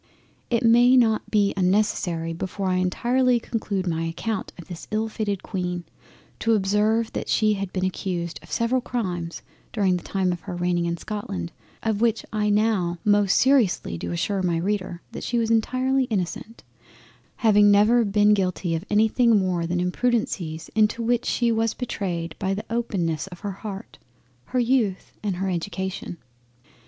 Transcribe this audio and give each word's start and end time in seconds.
It 0.49 0.63
may 0.63 0.97
not 0.97 1.29
be 1.29 1.53
unnecessary 1.55 2.33
before 2.33 2.69
I 2.69 2.77
entirely 2.77 3.39
conclude 3.39 3.85
my 3.85 4.01
account 4.05 4.51
of 4.57 4.67
this 4.67 4.87
ill 4.89 5.07
fated 5.09 5.43
Queen, 5.43 5.83
to 6.39 6.55
observe 6.55 7.13
that 7.13 7.29
she 7.29 7.53
had 7.53 7.71
been 7.71 7.85
accused 7.85 8.39
of 8.41 8.51
several 8.51 8.81
crimes 8.81 9.43
during 9.71 9.97
the 9.97 10.03
time 10.03 10.31
of 10.31 10.39
her 10.39 10.55
reigning 10.55 10.85
in 10.87 10.97
Scotland, 10.97 11.51
of 11.83 12.01
which 12.01 12.25
I 12.33 12.49
now 12.49 12.97
most 13.05 13.35
seriously 13.37 13.95
do 13.95 14.11
assure 14.11 14.41
my 14.41 14.57
Reader 14.57 15.03
that 15.11 15.23
she 15.23 15.37
was 15.37 15.51
entirely 15.51 16.05
innocent; 16.05 16.63
having 17.35 17.69
never 17.69 18.03
been 18.03 18.33
guilty 18.33 18.73
of 18.73 18.83
anything 18.89 19.37
more 19.37 19.67
than 19.67 19.79
Imprudencies 19.79 20.71
into 20.73 21.03
which 21.03 21.25
she 21.27 21.51
was 21.51 21.75
betrayed 21.75 22.33
by 22.39 22.55
the 22.55 22.65
openness 22.71 23.27
of 23.27 23.41
her 23.41 23.51
Heart, 23.51 23.99
her 24.45 24.59
Youth, 24.59 25.13
and 25.21 25.35
her 25.35 25.47
Education. 25.51 26.17